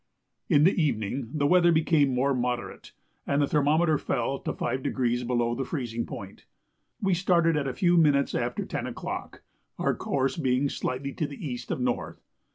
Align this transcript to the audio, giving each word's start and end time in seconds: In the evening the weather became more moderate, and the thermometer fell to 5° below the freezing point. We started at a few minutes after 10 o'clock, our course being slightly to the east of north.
In 0.49 0.63
the 0.63 0.73
evening 0.81 1.29
the 1.31 1.45
weather 1.45 1.71
became 1.71 2.09
more 2.11 2.33
moderate, 2.33 2.91
and 3.27 3.39
the 3.39 3.45
thermometer 3.45 3.99
fell 3.99 4.39
to 4.39 4.51
5° 4.51 5.27
below 5.27 5.53
the 5.53 5.63
freezing 5.63 6.07
point. 6.07 6.47
We 6.99 7.13
started 7.13 7.55
at 7.55 7.67
a 7.67 7.73
few 7.75 7.97
minutes 7.97 8.33
after 8.33 8.65
10 8.65 8.87
o'clock, 8.87 9.43
our 9.77 9.93
course 9.93 10.37
being 10.37 10.69
slightly 10.69 11.13
to 11.13 11.27
the 11.27 11.47
east 11.47 11.69
of 11.69 11.79
north. 11.79 12.19